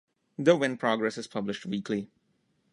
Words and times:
"The 0.39 0.55
Wynne 0.57 0.77
Progress" 0.77 1.15
is 1.19 1.27
published 1.27 1.67
weekly. 1.67 2.09